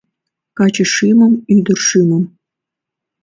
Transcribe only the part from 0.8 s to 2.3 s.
шӱмым, ӱдыр шӱмым